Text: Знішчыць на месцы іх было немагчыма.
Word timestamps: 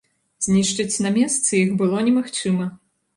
Знішчыць 0.45 1.01
на 1.05 1.11
месцы 1.17 1.51
іх 1.59 1.75
было 1.83 2.01
немагчыма. 2.09 2.65